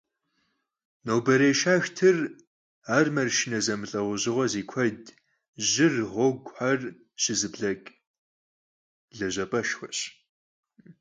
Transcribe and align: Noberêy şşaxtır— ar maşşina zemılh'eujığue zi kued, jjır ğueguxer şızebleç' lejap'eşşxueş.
Noberêy 1.07 1.53
şşaxtır— 1.59 2.17
ar 2.95 3.07
maşşina 3.15 3.59
zemılh'eujığue 3.65 4.45
zi 4.51 4.63
kued, 4.71 5.03
jjır 5.65 5.95
ğueguxer 6.13 6.81
şızebleç' 7.23 7.87
lejap'eşşxueş. 9.17 9.99